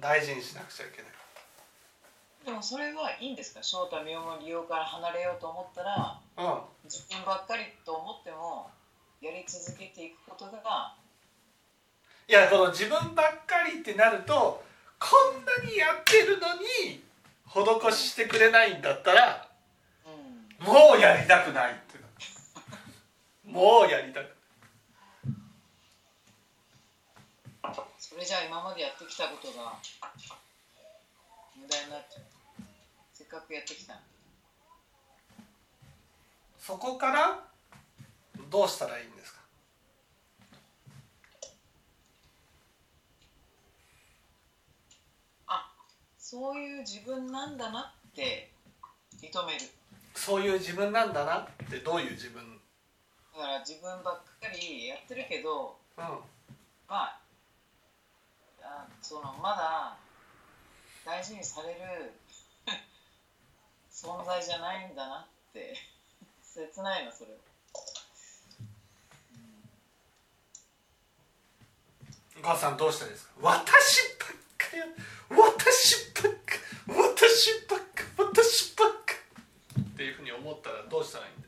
[0.00, 1.12] 大事にしなくちゃいけない。
[2.46, 3.62] でもそれはいいんですか？
[3.62, 6.60] 翔太身も利用から離れようと思ったらうん。
[6.84, 8.70] 自分ばっかりと思っても
[9.20, 10.94] やり続けていくことが
[12.28, 14.64] いやこの自分ばっかりってなると
[14.98, 15.08] こ
[15.38, 17.02] んなにやってるのに
[17.90, 19.48] 施ししてくれないんだったら
[20.06, 20.10] う
[20.62, 20.66] ん。
[20.66, 22.06] もうやりたくないってな
[23.52, 24.32] もうやりたくない
[28.08, 29.74] それじゃあ今までやってきたことが
[31.56, 32.24] 無駄になっちゃう。
[33.12, 34.00] せっかくやってきたの
[36.58, 37.44] そこから
[38.50, 39.40] どうしたらいいんですか？
[45.48, 45.70] あ
[46.18, 48.50] そういう自分なんだなって
[49.20, 49.60] 認める。
[50.14, 52.42] そういう自分なんだなってどういう自分？
[52.42, 52.58] うん
[53.34, 56.20] だから自分ばっかりやってるけどま
[56.88, 57.18] ああ
[59.08, 59.96] そのまだ
[61.02, 62.12] 大事にされる
[63.90, 65.74] 存在じゃないんだなって
[66.44, 67.30] 切ないなそれ
[72.38, 74.28] お母さんどうしたらいいですか私ばっ
[74.58, 74.84] かや
[75.30, 76.54] 私ばっか
[76.86, 79.14] 私ばっか私ばっか
[79.80, 81.38] っていうふうに思ったらどうしたらいいん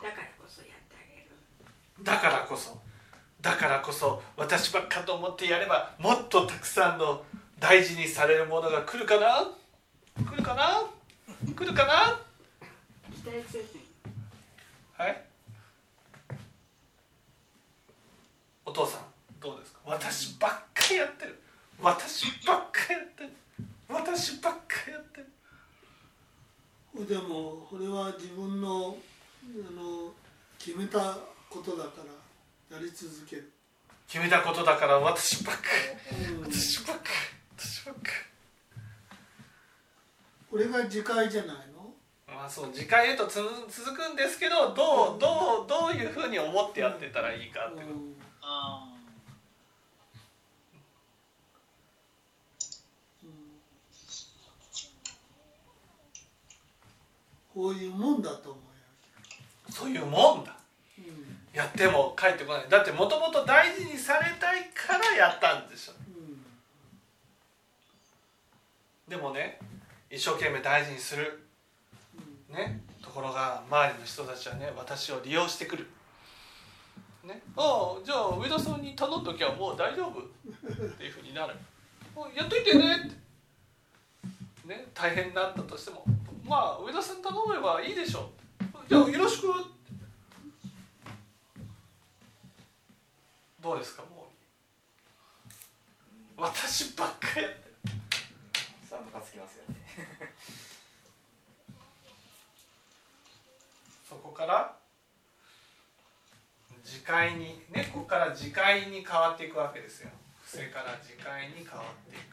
[0.00, 1.36] だからこそやってあげる
[2.02, 2.80] だからこそ
[3.40, 7.22] だからこそ私ばっかと思ってやればもっとたくさんの
[7.58, 9.50] 大事にされるものが来るかな？
[10.24, 10.82] 来るかな？
[11.54, 12.20] 来るかな？
[14.96, 15.22] はい？
[18.64, 19.00] お父さん
[19.40, 19.80] どうですか？
[19.84, 21.38] 私ばっかりやってる。
[21.82, 23.30] 私ばっかりやってる。
[23.88, 25.26] 私ばっかりやってる。
[27.08, 28.96] でもこれは自分の
[29.42, 30.12] あの
[30.58, 31.16] 決めた
[31.50, 31.90] ことだか
[32.70, 33.52] らやり続ける、
[34.06, 35.62] 決めたことだから私ばっか
[36.12, 37.10] りうん、私ばっかり
[37.58, 38.00] 私ばっか
[40.50, 41.92] これが自戒じゃないの？
[42.28, 43.34] りまあそう次回へとつ
[43.68, 48.14] 続くんですけどどうどうどういうふうに思ってやってたらいいかってことうん。
[48.42, 48.86] あ
[57.52, 58.60] こういうもんだと思
[59.68, 60.56] そういうもんだ。
[60.98, 62.68] うよ、うんやっても帰ってこない。
[62.68, 65.92] だってもともと大事にされたいからやったんでしょ。
[69.08, 69.58] でもね
[70.08, 71.42] 一生懸命大事にする。
[72.48, 75.88] ねところが周りの人たちはね私を利用してくる。
[77.24, 80.20] ねああじゃあ上田さんに頼んどきゃもう大丈夫。
[80.20, 80.24] っ
[80.92, 81.54] ていうふうになる。
[82.36, 84.68] やっといてねって。
[84.68, 86.04] ね大変だったとしても。
[86.44, 88.30] まあ上田さん頼めばいいでしょ。
[88.88, 89.48] じゃあよろしく。
[89.48, 89.79] って
[93.62, 94.28] どうですかも
[96.38, 96.40] う。
[96.40, 97.74] 私ばっかりやってる。
[98.88, 99.76] さあムカつきますよね。
[104.08, 104.78] そこから
[106.82, 110.10] 自戒にねここから自戒に変わっていくわけですよ。
[110.46, 112.30] 伏せから自戒に変わっていく。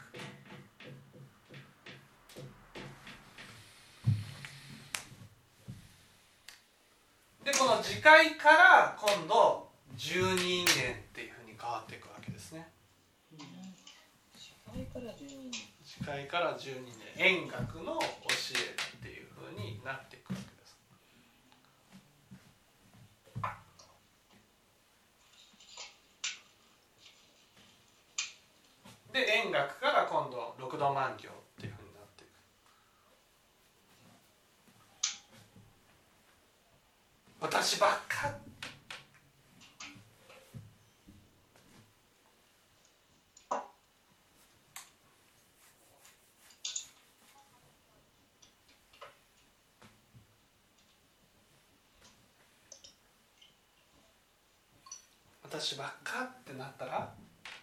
[7.44, 9.67] でこの自戒から今度
[9.98, 10.36] 十人間っ
[11.12, 12.68] ていうふうに変わっていくわけですね。
[13.34, 13.42] あ
[14.38, 15.50] 社会から12人
[15.82, 16.82] 自戒から十人
[17.18, 18.06] 間円学の教
[18.54, 20.78] えっていうふうになっていくわけです。
[29.12, 32.30] で円学から今度六度万行っていうふうになっていく。
[37.40, 38.47] 私ばっか
[55.58, 57.10] 私ばっかってなったら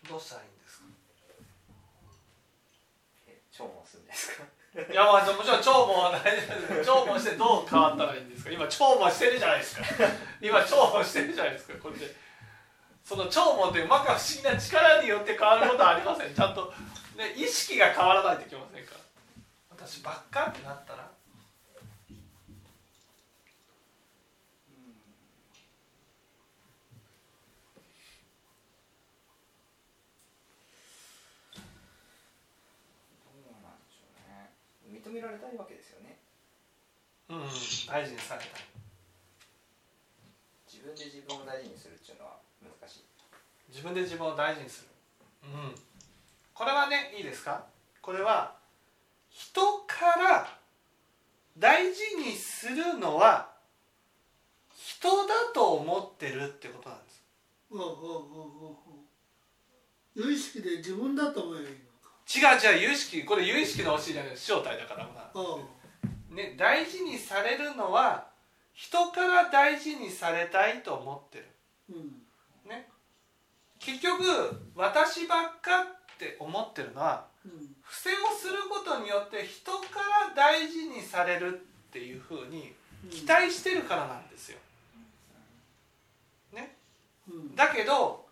[0.09, 0.85] どうしたらいいんですか？
[3.29, 4.43] え超もするんですか？
[4.75, 6.43] いやまあもちろん聴聞は大事
[6.75, 6.91] です。
[6.91, 8.51] 聴聞してどう変わったらいいんですか？
[8.51, 9.83] 今聴聞してるじゃないですか。
[10.41, 11.73] 今聴聞してるじゃないですか。
[11.81, 12.13] これで。
[13.05, 16.35] その聴聞って摩訶不思議な力によって変わることはありません。
[16.35, 16.73] ちゃんと、
[17.15, 18.99] ね、意識が変わらないといけませんから。
[19.87, 21.07] 私ばっかってなったら
[33.23, 34.05] どうなんでしょ
[34.89, 36.17] うね認められたいわけですよね。
[37.29, 37.39] うん
[37.87, 38.45] 大事にされた。
[38.45, 38.49] い
[40.71, 43.03] 自分で自分を大事にするっていうのは難しい。
[43.69, 44.89] 自分で自分を大事にする、
[45.43, 45.75] うん、
[46.53, 47.65] これはねいいですか？
[48.01, 48.55] これは
[49.29, 50.57] 人から
[51.57, 53.49] 大事にするのは
[54.75, 57.23] 人だと思ってるってことなんです。
[57.71, 58.01] おうおうおうおう
[58.69, 58.75] おう
[60.15, 61.75] 有意識で自分だと思えばいい
[62.27, 65.05] 違う違う有意識これ有意識の教えじゃない正体だから
[66.35, 68.27] ね、大事にされるのは
[68.73, 71.45] 人から大事にされたいと思ってる。
[71.89, 72.69] うん。
[72.69, 72.89] ね。
[73.79, 74.21] 結局
[74.75, 77.51] 私ばっかって思ってるのはうん。
[77.81, 79.77] 不正をすることによって人か
[80.27, 82.73] ら大事にされるっていうふうに
[83.09, 84.57] 期待してるからなんですよ。
[86.51, 86.75] ね、
[87.29, 87.55] うん。
[87.55, 88.25] だけど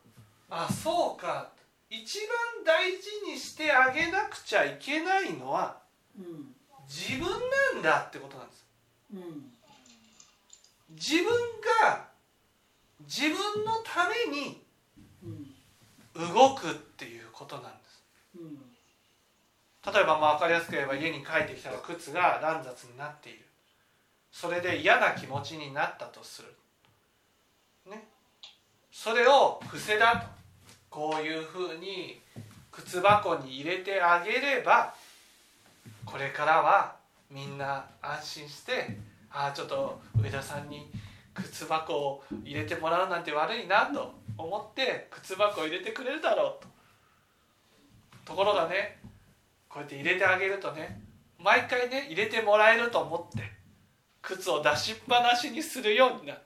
[0.49, 1.52] あそうか
[1.93, 5.77] 一番大事にしてあげなくちゃいけないのは
[6.17, 6.55] うん
[6.87, 7.29] 自分
[7.73, 8.65] なんだってことなんです。
[9.13, 9.53] うん
[10.89, 11.25] 自分
[11.81, 12.05] が
[13.01, 14.61] 自分のために
[16.15, 18.03] 動くっていうことなんです。
[18.37, 18.73] うん
[19.85, 23.45] 例えばまあ分かりやすく言えば家に帰ってきたら靴が乱雑になっている
[24.31, 26.47] それで嫌な気持ちになったとする
[27.91, 28.07] ね
[28.93, 30.42] それを伏せだと
[30.93, 32.21] こういうふうに
[32.71, 34.93] 靴箱に入れてあげれば
[36.05, 36.95] これからは
[37.31, 38.95] みんな安心して
[39.31, 40.91] ああちょっと上田さんに
[41.33, 46.63] 靴箱を入れてもらうなんて悪いなと思って靴箱を入れてくれるだろう
[48.25, 48.33] と。
[48.33, 48.99] ところがね
[49.67, 51.01] こうやって入れてあげるとね
[51.39, 53.51] 毎回ね入れてもらえると思って
[54.21, 56.39] 靴を出しっぱなしにするようになる。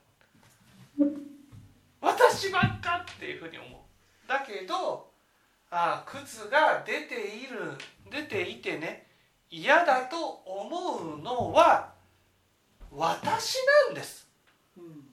[1.99, 3.76] 私ばっかっていうふうに思う。
[4.27, 5.09] だけど
[5.69, 7.77] ああ靴が出ている
[8.11, 9.07] 出ていてね
[9.49, 11.89] 嫌だと思うのは
[12.91, 13.57] 私
[13.87, 14.27] なんです。
[14.77, 15.07] うん。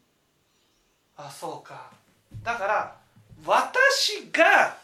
[1.16, 1.90] あそうか。
[2.42, 2.96] だから
[3.44, 4.76] 私が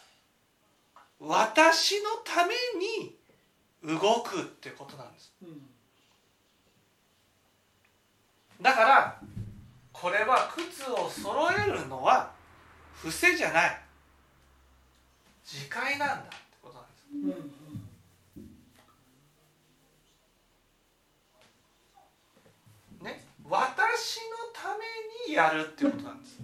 [1.18, 3.16] 私のために
[3.98, 5.32] 動くってことなんです。
[5.42, 5.62] うん。
[8.60, 9.20] だから
[9.92, 12.30] これは靴を揃えるのは
[12.94, 13.80] 伏せじゃない
[15.52, 17.32] 自戒なんだってことなんですうんう
[23.02, 23.24] んね？
[23.48, 24.84] 私のため
[25.28, 26.38] にやるってことなんです。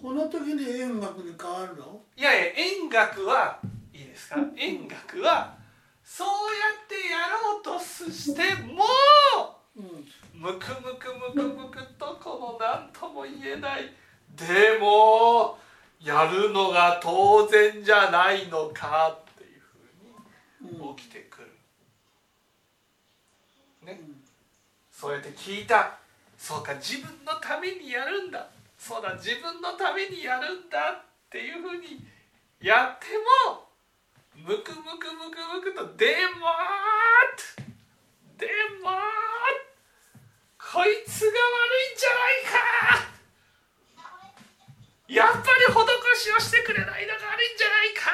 [0.00, 2.00] この時に円楽に変わるの？
[2.16, 3.58] いやいや円楽は
[3.92, 4.36] いいですか？
[4.56, 5.58] 円楽は
[6.02, 6.32] そうや
[6.84, 8.84] ってやろうとしても
[9.76, 10.06] うん。
[10.34, 13.92] むくむくむくむくとこの何とも言えない。
[14.34, 15.58] でも
[16.04, 21.48] やるのが当然じゃないのかっていうふうに起きてくる、
[23.86, 24.00] ね。
[24.90, 25.98] そうやって聞いた。
[26.36, 28.48] そうか自分のためにやるんだ。
[28.82, 32.04] そうだ自分のためにやるんだっていうふうに
[32.60, 33.06] やって
[33.54, 33.68] も
[34.34, 37.66] むくむくむくむくと「でもーっ!」
[38.36, 38.48] で
[38.82, 38.98] もーっ
[40.58, 41.38] こいつが悪
[41.92, 43.11] いんじゃないか
[45.12, 48.10] やっぱり施しをしてくれないのが悪いんじゃないか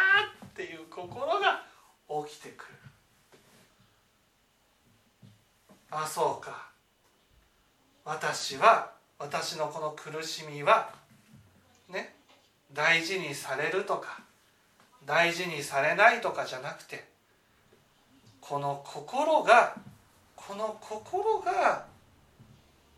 [0.47, 1.63] っていう心が
[2.27, 2.73] 起きてくる。
[5.93, 6.71] あそうか。
[8.05, 8.91] 私は
[9.21, 10.91] 私のこの苦しみは
[11.89, 12.17] ね
[12.73, 14.21] 大事にされるとか
[15.07, 17.05] 大事にされないとかじゃなくて
[18.41, 19.77] この心が
[20.35, 21.87] この心が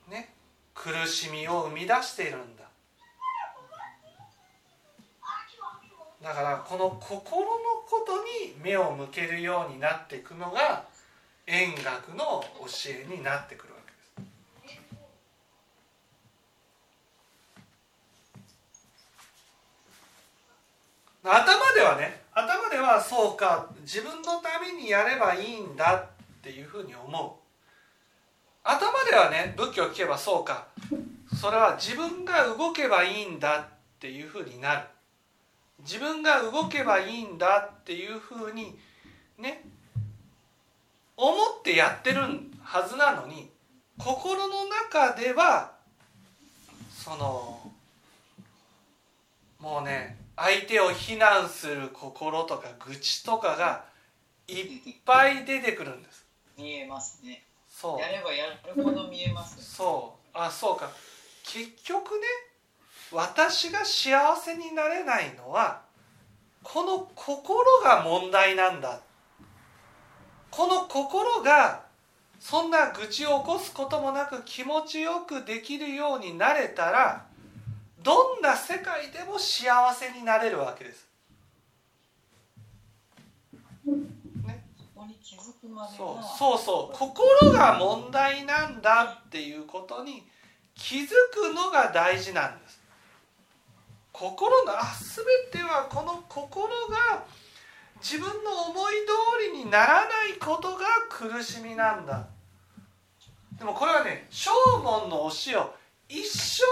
[0.09, 0.32] ね
[0.74, 2.59] 苦しみを生み出しているんだ。
[6.22, 7.48] だからこの心の
[7.88, 10.84] ことに目を向けるようになっていくのが
[11.46, 14.40] 円楽の教えになってくるわけです。
[21.24, 26.06] 頭ではね頭ではそうか自分のためにやればいいんだっ
[26.42, 27.32] ていうふうに思う。
[28.62, 30.66] 頭ではね仏教を聞けばそうか。
[31.40, 33.64] それは自分が動けばいいんだっ
[33.98, 34.82] ていうふうになる。
[35.83, 38.76] 自分が動けばいいんだっていうふうに
[39.39, 39.64] ね
[41.16, 42.22] 思ってやってる
[42.62, 43.51] はずなのに
[43.99, 45.72] 心の中では
[46.91, 47.72] その
[49.59, 53.85] もうね相手を非難する心とか愚痴とかが
[54.49, 56.24] いっぱい出てくるんです。
[56.57, 57.45] 見えますね。
[57.68, 58.01] そう。
[58.01, 59.62] やればやるほど見えますね。
[59.62, 60.39] そう。
[60.39, 60.91] あそうか。
[61.45, 62.26] 結局ね
[63.12, 65.82] 私が幸せになれないのは
[66.62, 69.00] この心が問題なんだ。
[70.50, 71.82] この心が
[72.38, 77.26] そんな愚痴を起こすこともなく気持ちよくできるようになれたら
[78.02, 81.06] どんな世界でも幸せになれるわけです。
[83.86, 84.64] ね、
[85.96, 86.22] そうが。
[86.22, 86.96] そうそう。
[86.96, 90.26] 心が問題なんだっていうことに
[90.74, 92.80] 気づくのが大事なんです
[94.20, 94.82] 心のあ
[95.50, 97.24] 全てはこの心が
[98.02, 102.26] 自分の思い通りにならないことが苦しみなんだ。
[103.58, 104.50] でもこれはね正
[104.84, 105.74] 門の教えを
[106.10, 106.64] 一生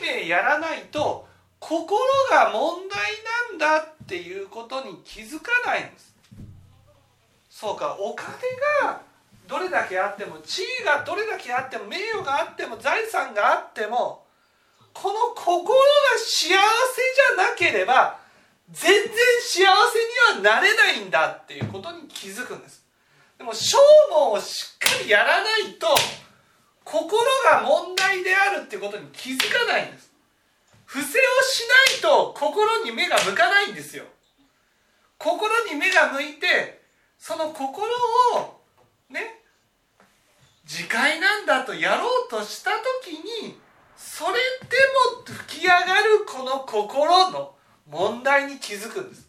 [0.00, 1.28] 懸命やらないと
[1.58, 1.98] 心
[2.30, 6.14] が問題なんだっていうことに気づかないんです。
[7.50, 8.32] そうかお金
[8.82, 9.02] が
[9.46, 14.26] どれだけあっても地位がどれだけあっても名誉があっても財産があっても
[15.00, 15.84] この心が
[16.18, 18.18] 幸せじゃなければ
[18.68, 19.04] 全然
[19.40, 19.62] 幸せ
[20.34, 22.84] にはなれないんだっていうことに気づくんです。
[23.38, 23.78] でも正
[24.10, 25.86] 門をしっかりやらないと
[26.82, 30.10] 心が問題であるっていうことに気づかないんです。
[30.84, 31.04] 不正を
[31.42, 34.02] しないと心に目が向かないんですよ。
[35.16, 36.82] 心に目が向いて
[37.20, 37.86] その心
[38.34, 38.60] を
[39.10, 39.44] ね
[40.64, 42.72] 自戒なんだとやろうとした
[43.04, 43.67] 時に
[43.98, 44.76] それで
[45.26, 47.54] も吹き上がるこの心の
[47.90, 49.28] 問題に気づくんです。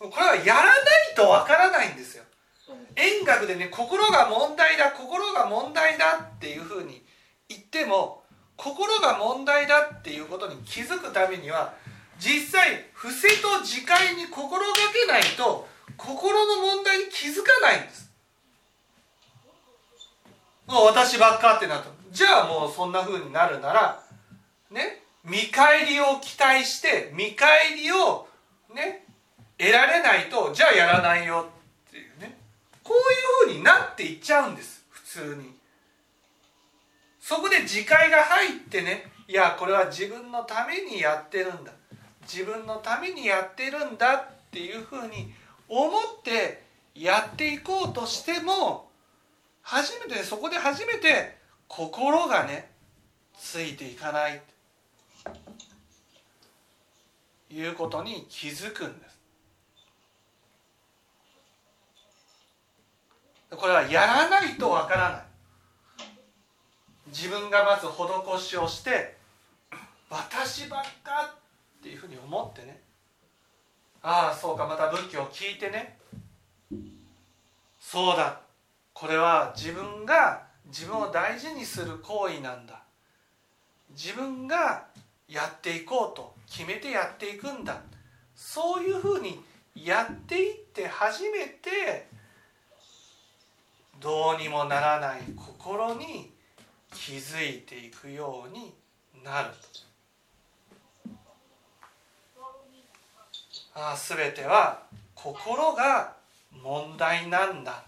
[0.00, 0.74] これはやらない
[1.14, 2.24] とわからないんですよ。
[2.96, 7.04] 円楽でね心が問題だ心が問題だっていうふうに
[7.48, 8.24] 言っても
[8.56, 11.74] 心が問題だっていうことに気づくためには
[12.20, 15.66] 実際伏せと自戒に心がけないと
[15.96, 18.10] 心の問題に気づかないんです。
[20.66, 21.88] もう私ばっかってなった。
[22.12, 24.02] じゃあもうそんな風になるなら
[24.70, 28.28] ね見返りを期待して見返りを
[28.74, 29.04] ね
[29.58, 31.48] 得られないとじゃあやらないよ
[31.88, 32.38] っていうね。
[32.84, 35.54] こういう風になっていっちゃうんです普通に。
[37.20, 41.72] そこで自戒が入ってねいやこれは自分のためにやってるんだ。
[42.32, 45.32] 自分のためにやってるんだっていう風に
[45.68, 46.62] 思って
[46.94, 48.88] やっていこうとしても
[49.62, 52.70] 初めてそこで初めて心がね
[53.36, 54.40] ついていかない。
[57.52, 59.18] いうことに気づくんです
[63.50, 65.22] これはやらないとわからない。
[67.08, 69.16] 自分がまず施しをして
[70.08, 71.39] 私ばっか
[71.80, 72.78] っていうふうに思ってね。
[74.02, 75.98] ああそうかまた仏教を聞いてね。
[77.80, 78.40] そうだ。
[78.92, 82.82] これは自分が自分を大事にする行為なんだ。
[83.90, 84.86] 自分が
[85.26, 87.80] やっていこうと決めてやっていくんだ。
[88.34, 89.40] そういうふうに
[89.74, 92.08] やっていって初めて
[94.00, 96.30] どうにもならない心に
[96.92, 98.74] 気づいていくように
[99.24, 99.89] なるあ
[103.96, 104.82] 全ては
[105.14, 106.14] 心が
[106.62, 107.82] 問題なんだ。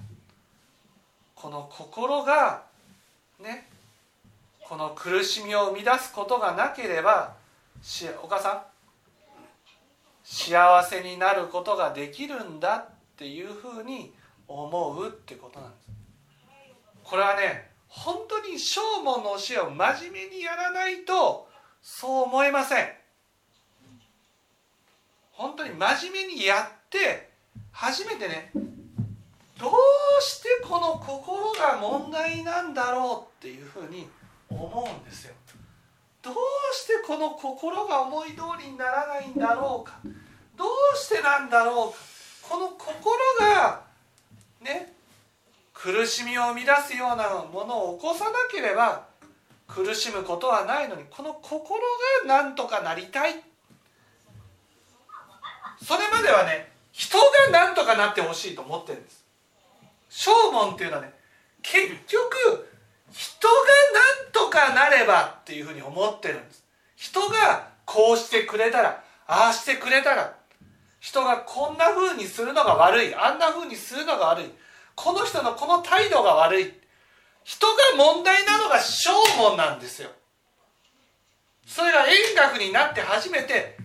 [1.35, 2.63] この心が
[3.41, 3.69] ね
[4.61, 7.35] この苦しみを生み出すことがなければ
[8.23, 8.63] お母さん
[10.23, 12.85] 幸せになることができるんだっ
[13.17, 14.15] ていうふうに
[14.47, 15.91] 思うってことなんです。
[17.03, 21.49] これはね本当に正門の教えを真面目にやらないと
[21.83, 23.02] そう思えません。
[25.43, 27.31] 本当に真面目にやって
[27.73, 28.53] 初めてね
[29.59, 34.09] どうしてこの心が問題なんだろうっていうふうに
[34.49, 35.35] 思うんですよ。
[36.23, 36.35] どう
[36.73, 39.99] してこの心が思い通りにならないんだろうか。
[40.57, 41.99] どうしてなんだろうか。
[42.49, 43.83] この心が
[44.61, 44.93] ね
[45.75, 49.07] 苦しみを生み出すようなものを起こさなければ
[49.67, 53.43] 苦しむことはないのにこの心が何とかなりたい
[55.83, 59.25] それまではね人が何とかなってほしいと思ってるんです。
[60.09, 61.13] 正門っていうのはね
[61.63, 62.69] 結局
[63.13, 63.55] 人が
[64.25, 66.65] 何とかなればっていうふうに思ってるんです。
[66.97, 70.35] 人がこうしてくれたらああしてくれたら
[71.01, 74.51] 人がこんなふうにするのが悪いあんなふうにするのが悪い
[74.95, 76.73] この人のこの態度が悪い
[77.45, 80.11] 人が問題なのが正門なんですよ。
[81.67, 83.77] それが円覚になって初めて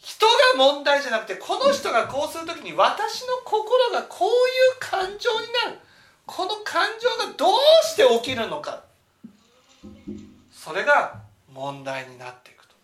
[0.00, 4.34] 人が問題じゃなくてこの人がこうする時に私の心がこういう
[4.80, 5.78] 感情になる。
[6.26, 7.50] この感情がどう
[7.84, 8.84] して起きるのか。
[10.52, 11.20] それが
[11.52, 12.74] 問題になっていくと、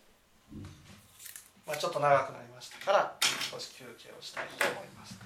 [1.65, 3.15] まあ、ちょっと長くなりましたから
[3.51, 5.16] 少し休憩をしたいと思います。